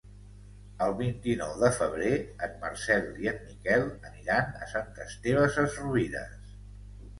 El 0.85 0.93
vint-i-nou 1.01 1.51
de 1.63 1.69
febrer 1.75 2.13
en 2.47 2.57
Marcel 2.63 3.05
i 3.27 3.31
en 3.33 3.39
Miquel 3.51 3.87
aniran 4.09 4.59
a 4.63 4.73
Sant 4.75 4.93
Esteve 5.09 5.47
Sesrovires. 5.61 6.61